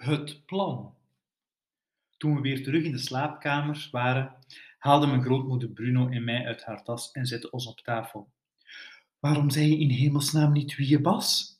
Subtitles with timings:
[0.00, 0.94] Het plan.
[2.16, 4.36] Toen we weer terug in de slaapkamer waren,
[4.78, 8.32] haalde mijn grootmoeder Bruno en mij uit haar tas en zette ons op tafel.
[9.18, 11.58] Waarom zei je in hemelsnaam niet wie je was?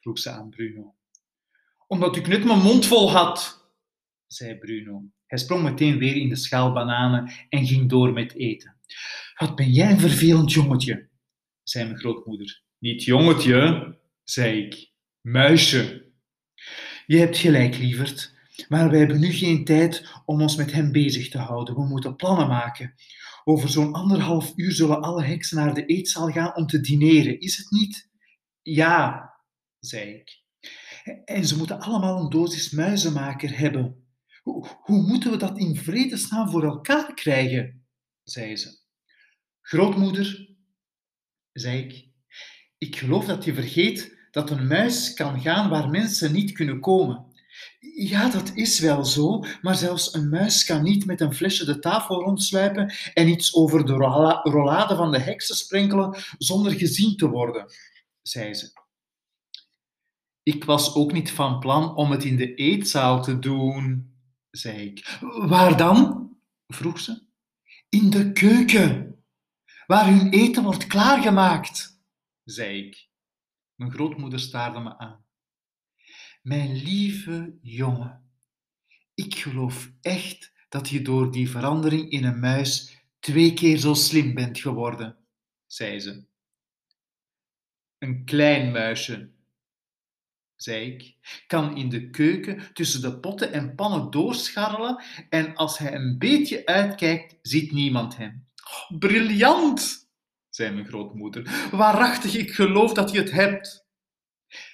[0.00, 0.94] vroeg ze aan Bruno.
[1.86, 3.66] Omdat ik net mijn mond vol had,
[4.26, 5.04] zei Bruno.
[5.26, 8.76] Hij sprong meteen weer in de schaal bananen en ging door met eten.
[9.36, 11.08] Wat ben jij een vervelend jongetje,
[11.62, 12.62] zei mijn grootmoeder.
[12.78, 14.90] Niet jongetje, zei ik.
[15.20, 16.11] Muisje.
[17.06, 18.34] Je hebt gelijk, lieverd.
[18.68, 21.74] Maar we hebben nu geen tijd om ons met hem bezig te houden.
[21.74, 22.94] We moeten plannen maken.
[23.44, 27.56] Over zo'n anderhalf uur zullen alle heksen naar de eetzaal gaan om te dineren, is
[27.56, 28.10] het niet?
[28.62, 29.30] Ja,
[29.78, 30.40] zei ik.
[31.24, 34.06] En ze moeten allemaal een dosis muizenmaker hebben.
[34.42, 37.86] Hoe, hoe moeten we dat in vredesnaam voor elkaar krijgen?
[38.22, 38.80] zei ze.
[39.60, 40.56] Grootmoeder,
[41.52, 42.08] zei ik,
[42.78, 47.26] ik geloof dat je vergeet dat een muis kan gaan waar mensen niet kunnen komen.
[47.94, 51.78] Ja, dat is wel zo, maar zelfs een muis kan niet met een flesje de
[51.78, 53.92] tafel rondsluipen en iets over de
[54.42, 57.66] rollade van de heksen sprenkelen zonder gezien te worden,
[58.22, 58.80] zei ze.
[60.42, 64.12] Ik was ook niet van plan om het in de eetzaal te doen,
[64.50, 65.18] zei ik.
[65.38, 66.30] Waar dan?
[66.66, 67.22] vroeg ze.
[67.88, 69.16] In de keuken,
[69.86, 72.00] waar hun eten wordt klaargemaakt,
[72.44, 73.10] zei ik.
[73.82, 75.24] Mijn grootmoeder staarde me aan.
[76.42, 78.30] Mijn lieve jongen,
[79.14, 84.34] ik geloof echt dat je door die verandering in een muis twee keer zo slim
[84.34, 85.16] bent geworden,
[85.66, 86.24] zei ze.
[87.98, 89.32] Een klein muisje,
[90.56, 91.16] zei ik,
[91.46, 96.66] kan in de keuken tussen de potten en pannen doorscharrelen en als hij een beetje
[96.66, 98.46] uitkijkt, ziet niemand hem.
[98.64, 100.01] Oh, briljant,
[100.54, 101.68] zei mijn grootmoeder.
[101.70, 103.86] Waarachtig, ik geloof dat je het hebt.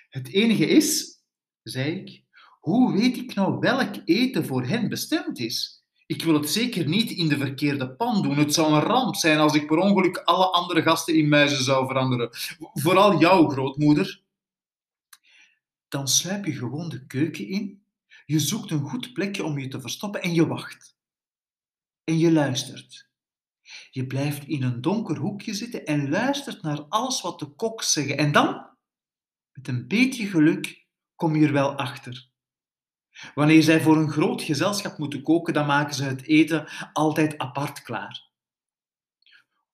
[0.08, 1.20] Het enige is,
[1.62, 2.24] zei ik,
[2.60, 5.84] hoe weet ik nou welk eten voor hen bestemd is?
[6.06, 8.36] Ik wil het zeker niet in de verkeerde pan doen.
[8.38, 11.86] Het zou een ramp zijn als ik per ongeluk alle andere gasten in muizen zou
[11.86, 12.28] veranderen.
[12.72, 14.22] Vooral jou, grootmoeder.
[15.88, 17.82] Dan sluip je gewoon de keuken in,
[18.26, 20.96] je zoekt een goed plekje om je te verstoppen en je wacht.
[22.04, 23.07] En je luistert.
[23.90, 28.18] Je blijft in een donker hoekje zitten en luistert naar alles wat de koks zeggen.
[28.18, 28.76] En dan,
[29.52, 32.30] met een beetje geluk, kom je er wel achter.
[33.34, 37.82] Wanneer zij voor een groot gezelschap moeten koken, dan maken ze het eten altijd apart
[37.82, 38.30] klaar.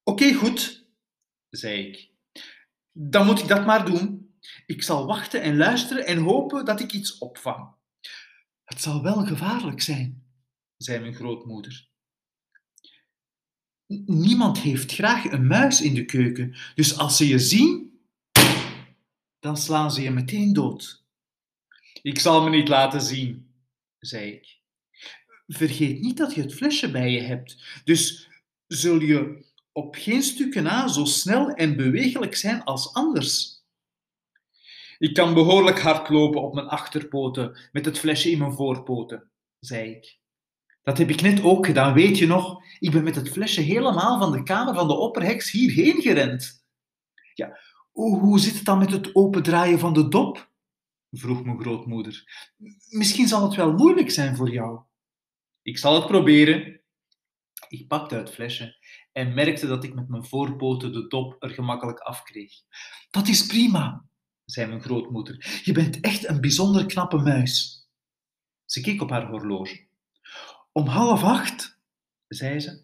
[0.02, 0.88] Oké, goed,
[1.50, 2.10] zei ik.
[2.92, 4.34] Dan moet ik dat maar doen.
[4.66, 7.74] Ik zal wachten en luisteren en hopen dat ik iets opvang.
[8.64, 10.26] Het zal wel gevaarlijk zijn,
[10.76, 11.88] zei mijn grootmoeder.
[13.86, 18.00] Niemand heeft graag een muis in de keuken, dus als ze je zien,
[19.40, 21.04] dan slaan ze je meteen dood.
[22.02, 23.54] Ik zal me niet laten zien,
[23.98, 24.60] zei ik.
[25.46, 28.28] Vergeet niet dat je het flesje bij je hebt, dus
[28.66, 33.62] zul je op geen stukken na zo snel en bewegelijk zijn als anders.
[34.98, 39.90] Ik kan behoorlijk hard lopen op mijn achterpoten met het flesje in mijn voorpoten, zei
[39.90, 40.18] ik.
[40.84, 42.62] Dat heb ik net ook gedaan, weet je nog?
[42.78, 46.64] Ik ben met het flesje helemaal van de kamer van de opperheks hierheen gerend.
[47.34, 47.58] Ja,
[47.92, 50.52] hoe zit het dan met het opendraaien van de dop?
[51.10, 52.24] vroeg mijn grootmoeder.
[52.88, 54.82] Misschien zal het wel moeilijk zijn voor jou.
[55.62, 56.80] Ik zal het proberen.
[57.68, 58.76] Ik pakte het flesje
[59.12, 62.52] en merkte dat ik met mijn voorpoten de dop er gemakkelijk afkreeg.
[63.10, 64.04] Dat is prima,
[64.44, 65.60] zei mijn grootmoeder.
[65.64, 67.86] Je bent echt een bijzonder knappe muis.
[68.64, 69.83] Ze keek op haar horloge.
[70.76, 71.78] Om half acht,
[72.28, 72.82] zei ze,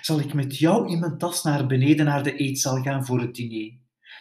[0.00, 3.34] zal ik met jou in mijn tas naar beneden naar de eetzaal gaan voor het
[3.34, 3.76] diner.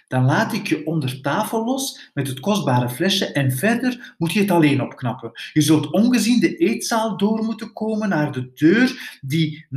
[0.07, 4.39] Dan laat ik je onder tafel los met het kostbare flesje en verder moet je
[4.39, 5.31] het alleen opknappen.
[5.53, 9.67] Je zult ongezien de eetzaal door moeten komen naar de deur die,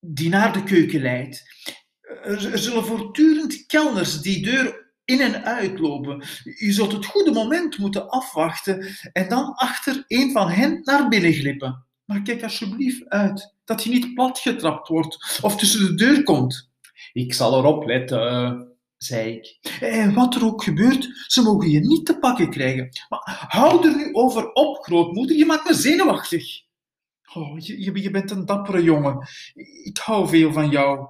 [0.00, 1.42] die naar de keuken leidt.
[2.22, 6.24] Er, zullen voortdurend kelners die deur in en uitlopen.
[6.42, 11.32] Je zult het goede moment moeten afwachten en dan achter een van hen naar binnen
[11.32, 11.86] glippen.
[12.04, 16.70] Maar kijk alsjeblieft uit dat je niet platgetrapt wordt of tussen de deur komt.
[17.12, 18.74] Ik zal erop letten
[19.04, 19.58] zei ik.
[19.80, 22.88] En wat er ook gebeurt, ze mogen je niet te pakken krijgen.
[23.08, 26.62] Maar hou er nu over op, grootmoeder, je maakt me zenuwachtig.
[27.32, 29.28] Oh, je, je bent een dappere jongen.
[29.84, 31.08] Ik hou veel van jou.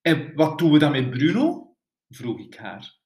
[0.00, 1.76] En wat doen we dan met Bruno?
[2.08, 2.98] vroeg ik haar.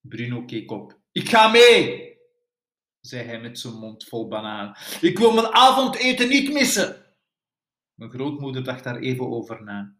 [0.00, 1.00] Bruno keek op.
[1.12, 2.15] Ik ga mee,
[3.06, 4.76] zei hij met zijn mond vol banaan.
[5.00, 7.04] Ik wil mijn avondeten niet missen.
[7.94, 9.96] Mijn grootmoeder dacht daar even over na.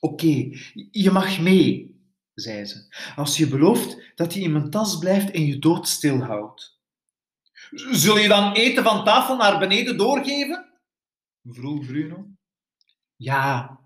[0.00, 0.58] Oké,
[0.90, 2.00] je mag mee,
[2.34, 6.78] zei ze, als je belooft dat je in mijn tas blijft en je doodstil houdt.
[7.90, 10.80] Zul je dan eten van tafel naar beneden doorgeven?
[11.42, 12.28] vroeg Bruno.
[13.16, 13.80] Ja,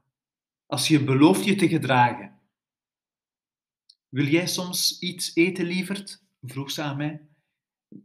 [0.66, 2.40] als je belooft je te gedragen.
[4.08, 6.22] Wil jij soms iets eten, lieverd?
[6.40, 7.33] vroeg ze aan mij.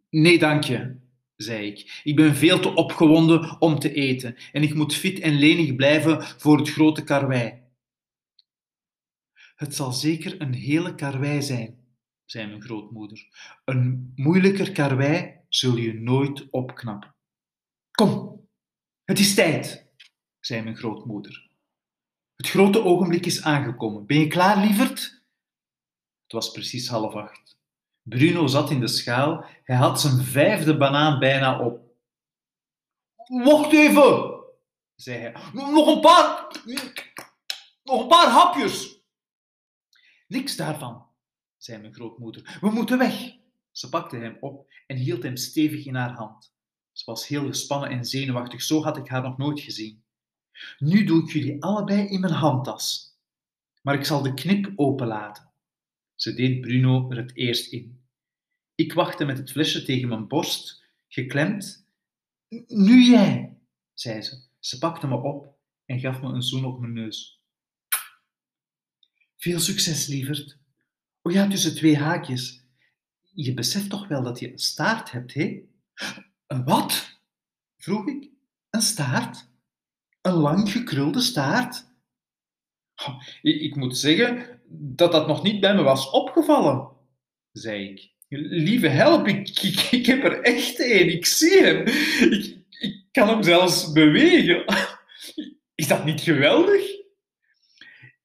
[0.10, 1.00] Nee, dank je,
[1.36, 2.02] zei ik.
[2.04, 6.24] Ik ben veel te opgewonden om te eten en ik moet fit en lenig blijven
[6.24, 7.62] voor het grote karwei.
[9.56, 11.80] Het zal zeker een hele karwei zijn,
[12.26, 13.28] zei mijn grootmoeder.
[13.66, 17.16] Een moeilijker karwei zul je nooit opknappen.
[17.92, 18.42] Kom,
[19.04, 19.88] het is tijd,
[20.40, 21.50] zei mijn grootmoeder.
[22.36, 24.06] Het grote ogenblik is aangekomen.
[24.06, 25.00] Ben je klaar, lieverd?
[26.24, 27.59] Het was precies half acht.
[28.04, 29.46] Bruno zat in de schaal.
[29.64, 31.82] Hij had zijn vijfde banaan bijna op.
[33.44, 34.44] Wacht even,
[34.96, 35.36] zei hij.
[35.54, 36.48] Nog een paar,
[37.84, 39.02] nog een paar hapjes.
[40.28, 41.08] Niks daarvan,
[41.58, 42.58] zei mijn grootmoeder.
[42.62, 43.38] We moeten weg.
[43.72, 46.54] Ze pakte hem op en hield hem stevig in haar hand.
[46.92, 50.04] Ze was heel gespannen en zenuwachtig, zo had ik haar nog nooit gezien.
[50.78, 53.18] Nu doe ik jullie allebei in mijn handtas.
[53.82, 55.49] Maar ik zal de knip openlaten.
[56.22, 58.04] Ze deed Bruno er het eerst in.
[58.76, 61.88] Ik wachtte met het flesje tegen mijn borst, geklemd.
[62.68, 63.58] Nu jij,
[63.94, 64.48] zei ze.
[64.60, 67.42] Ze pakte me op en gaf me een zoen op mijn neus.
[69.38, 70.58] Veel succes, lieverd.
[71.22, 72.66] O ja, tussen twee haakjes.
[73.22, 75.62] Je beseft toch wel dat je een staart hebt, hè?
[76.48, 77.20] Een wat?
[77.78, 78.30] vroeg ik.
[78.70, 79.50] Een staart?
[80.22, 81.89] Een lang gekrulde staart?
[83.42, 86.90] Ik moet zeggen dat dat nog niet bij me was opgevallen,
[87.52, 88.12] zei ik.
[88.30, 89.60] Lieve help, ik,
[89.92, 91.10] ik, heb er echt een.
[91.10, 91.88] Ik zie hem.
[92.30, 94.66] Ik, ik kan hem zelfs bewegen.
[95.76, 96.82] Is dat niet geweldig?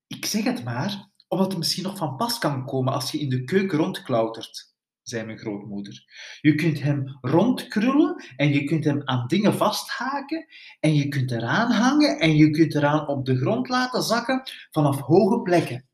[0.07, 3.29] Ik zeg het maar, omdat het misschien nog van pas kan komen als je in
[3.29, 4.74] de keuken rondklautert
[5.05, 6.05] zei mijn grootmoeder.
[6.41, 10.47] Je kunt hem rondkrullen en je kunt hem aan dingen vasthaken
[10.81, 15.01] en je kunt eraan hangen en je kunt eraan op de grond laten zakken vanaf
[15.01, 15.87] hoge plekken.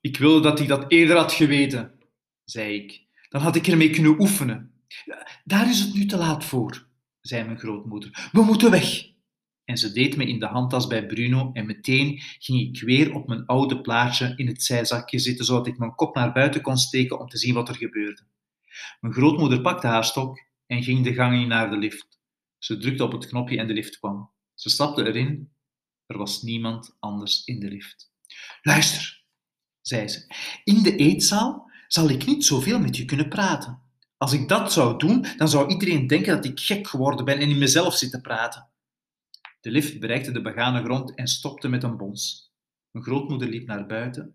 [0.00, 1.92] Ik wilde dat ik dat eerder had geweten,
[2.44, 3.04] zei ik.
[3.28, 4.72] Dan had ik ermee kunnen oefenen.
[5.44, 6.86] Daar is het nu te laat voor,
[7.20, 8.28] zei mijn grootmoeder.
[8.32, 9.14] We moeten weg.
[9.66, 13.28] En ze deed me in de handtas bij Bruno en meteen ging ik weer op
[13.28, 17.20] mijn oude plaatje in het zijzakje zitten, zodat ik mijn kop naar buiten kon steken
[17.20, 18.22] om te zien wat er gebeurde.
[19.00, 22.18] Mijn grootmoeder pakte haar stok en ging de gang in naar de lift.
[22.58, 24.30] Ze drukte op het knopje en de lift kwam.
[24.54, 25.50] Ze stapte erin.
[26.06, 28.10] Er was niemand anders in de lift.
[28.62, 29.24] Luister,
[29.80, 30.34] zei ze.
[30.64, 33.80] In de eetzaal zal ik niet zoveel met je kunnen praten.
[34.16, 37.50] Als ik dat zou doen, dan zou iedereen denken dat ik gek geworden ben en
[37.50, 38.68] in mezelf zit te praten.
[39.60, 42.52] De lift bereikte de begane grond en stopte met een bons.
[42.90, 44.34] Mijn grootmoeder liep naar buiten,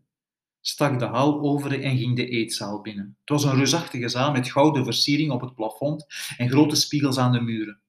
[0.62, 3.18] stak de hal over en ging de eetzaal binnen.
[3.19, 6.06] Het was een reusachtige zaal met gouden versiering op het plafond
[6.38, 7.81] en grote spiegels aan de muren.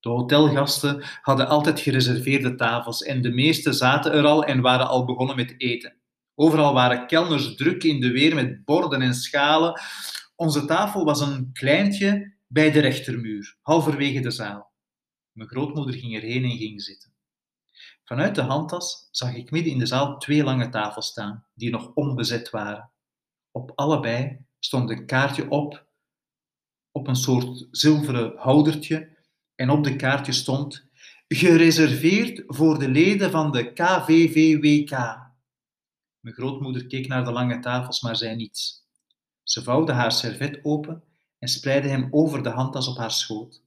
[0.00, 5.04] De hotelgasten hadden altijd gereserveerde tafels en de meesten zaten er al en waren al
[5.04, 5.96] begonnen met eten.
[6.34, 9.80] Overal waren kelners druk in de weer met borden en schalen.
[10.36, 14.72] Onze tafel was een kleintje bij de rechtermuur, halverwege de zaal.
[15.38, 17.12] Mijn grootmoeder ging erheen en ging zitten.
[18.04, 21.94] Vanuit de handtas zag ik midden in de zaal twee lange tafels staan, die nog
[21.94, 22.90] onbezet waren.
[23.50, 25.86] Op allebei stond een kaartje op,
[26.90, 29.16] op een soort zilveren houdertje,
[29.54, 30.88] en op de kaartje stond
[31.28, 34.90] gereserveerd voor de leden van de KVVWK.
[36.20, 38.86] Mijn grootmoeder keek naar de lange tafels, maar zei niets.
[39.42, 41.02] Ze vouwde haar servet open
[41.38, 43.66] en spreidde hem over de handtas op haar schoot.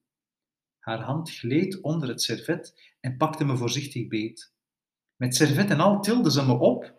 [0.82, 4.54] Haar hand gleed onder het servet en pakte me voorzichtig beet.
[5.16, 6.94] Met servet en al tilde ze me op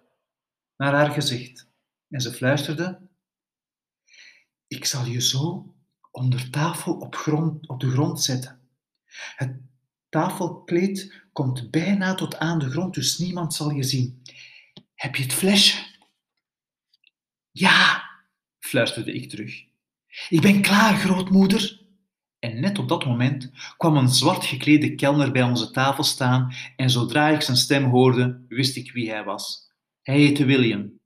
[0.77, 1.69] naar haar gezicht
[2.09, 3.09] en ze fluisterde:
[4.67, 5.75] Ik zal je zo
[6.11, 8.61] onder tafel op, grond, op de grond zetten.
[9.37, 9.61] Het
[10.09, 14.23] tafelkleed komt bijna tot aan de grond, dus niemand zal je zien.
[14.95, 15.87] Heb je het flesje?
[17.51, 18.11] Ja,
[18.59, 19.65] fluisterde ik terug.
[20.29, 21.82] Ik ben klaar, grootmoeder.
[22.43, 26.91] En net op dat moment kwam een zwart geklede kelner bij onze tafel staan en
[26.91, 29.73] zodra ik zijn stem hoorde, wist ik wie hij was.
[30.03, 31.01] Hij heette William.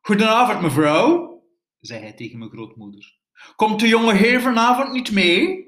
[0.00, 1.42] Goedenavond, mevrouw,
[1.80, 3.18] zei hij tegen mijn grootmoeder.
[3.56, 5.66] Komt de jonge heer vanavond niet mee?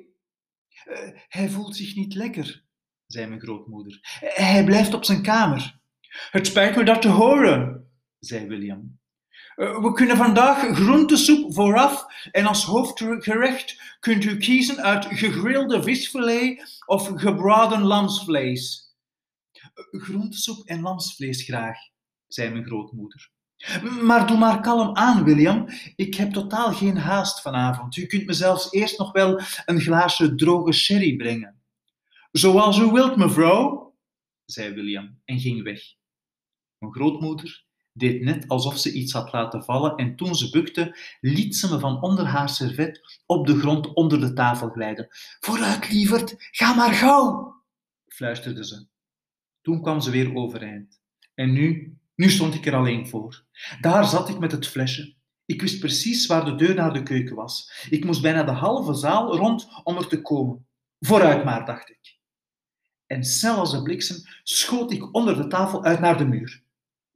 [0.86, 2.64] Uh, hij voelt zich niet lekker,
[3.06, 3.98] zei mijn grootmoeder.
[4.20, 5.80] Hij blijft op zijn kamer.
[6.30, 8.99] Het spijt me dat te horen, zei William.
[9.60, 16.82] Uh, we kunnen vandaag groentesoep vooraf en als hoofdgerecht kunt u kiezen uit gegrilde visfilet
[16.86, 18.94] of gebraden lamsvlees.
[19.90, 21.76] Groentesoep en lamsvlees graag,
[22.26, 23.30] zei mijn grootmoeder.
[24.02, 25.66] Maar doe maar kalm aan, William.
[25.96, 27.96] Ik heb totaal geen haast vanavond.
[27.96, 31.60] U kunt me zelfs eerst nog wel een glaasje droge sherry brengen.
[32.32, 33.94] Zoals u wilt, mevrouw,
[34.44, 35.82] zei William en ging weg.
[36.78, 37.68] Mijn grootmoeder
[38.00, 41.78] deed net alsof ze iets had laten vallen en toen ze bukte, liet ze me
[41.78, 45.08] van onder haar servet op de grond onder de tafel glijden.
[45.40, 47.54] Vooruit, lieverd, ga maar gauw,
[48.06, 48.86] fluisterde ze.
[49.60, 51.00] Toen kwam ze weer overeind.
[51.34, 53.44] En nu, nu stond ik er alleen voor.
[53.80, 55.14] Daar zat ik met het flesje.
[55.46, 57.86] Ik wist precies waar de deur naar de keuken was.
[57.90, 60.66] Ik moest bijna de halve zaal rond om er te komen.
[61.00, 62.18] Vooruit maar, dacht ik.
[63.06, 66.62] En snel als de bliksem schoot ik onder de tafel uit naar de muur.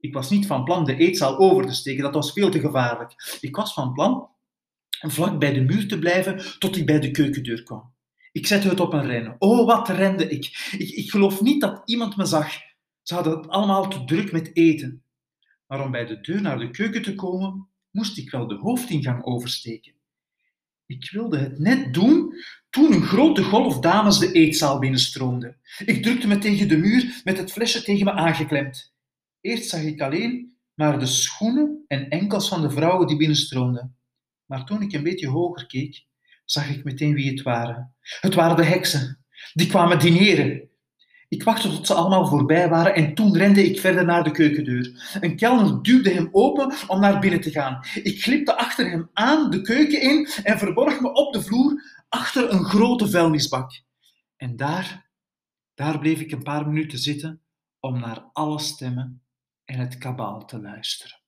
[0.05, 3.37] Ik was niet van plan de eetzaal over te steken, dat was veel te gevaarlijk.
[3.41, 4.29] Ik was van plan
[4.89, 7.93] vlak bij de muur te blijven tot ik bij de keukendeur kwam.
[8.31, 9.35] Ik zette het op een rennen.
[9.39, 10.71] Oh, wat rende ik.
[10.77, 10.89] ik.
[10.89, 12.51] Ik geloof niet dat iemand me zag.
[13.01, 15.03] Ze hadden het allemaal te druk met eten.
[15.67, 19.23] Maar om bij de deur naar de keuken te komen, moest ik wel de hoofdingang
[19.23, 19.93] oversteken.
[20.85, 22.33] Ik wilde het net doen
[22.69, 25.57] toen een grote golf dames de eetzaal binnenstroomde.
[25.85, 28.94] Ik drukte me tegen de muur met het flesje tegen me aangeklemd.
[29.45, 33.95] Eerst zag ik alleen maar de schoenen en enkels van de vrouwen die binnenstroomden.
[34.45, 36.05] Maar toen ik een beetje hoger keek,
[36.45, 37.95] zag ik meteen wie het waren.
[38.19, 39.25] Het waren de heksen.
[39.53, 40.69] Die kwamen dineren.
[41.27, 45.17] Ik wachtte tot ze allemaal voorbij waren en toen rende ik verder naar de keukendeur.
[45.21, 47.85] Een kelner duwde hem open om naar binnen te gaan.
[48.03, 52.51] Ik glipte achter hem aan de keuken in en verborg me op de vloer achter
[52.51, 53.81] een grote vuilnisbak.
[54.37, 55.09] En daar,
[55.73, 57.41] daar bleef ik een paar minuten zitten
[57.79, 59.24] om naar alle stemmen
[59.65, 61.24] en het kabaal te luisteren.